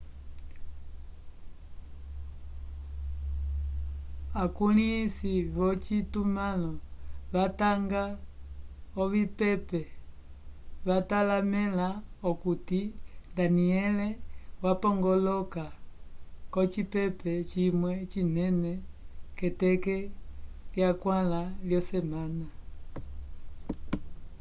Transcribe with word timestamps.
akulĩhisi 4.43 5.33
vyocitumãlo 5.55 6.73
vatanga 7.33 8.03
ovipepe 9.01 9.81
vatalamẽla 10.87 11.89
okuti 12.29 12.81
danielle 13.37 14.07
wapongoloka 14.63 15.65
k'ocipepe 16.51 17.31
cimwe 17.49 17.93
cinene 18.11 18.71
k'eteke 19.37 19.97
lyakwãla 20.73 21.41
yosemana 21.71 22.47